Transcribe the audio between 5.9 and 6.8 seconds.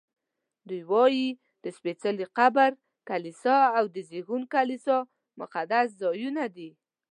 ځایونه دي.